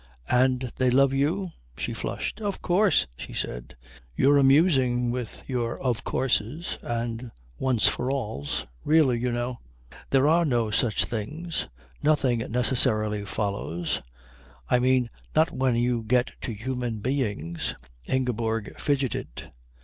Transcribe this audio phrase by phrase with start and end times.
[0.31, 2.41] "And they love you?" She flushed.
[2.41, 3.75] "Of course," she said.
[4.15, 8.65] "You're amusing with your of courses and once for alls.
[8.83, 9.59] Really you know
[10.09, 11.67] there are no such things.
[12.01, 14.01] Nothing necessarily follows.
[14.67, 17.75] I mean, not when you get to human beings."
[18.05, 19.51] Ingeborg fidgeted.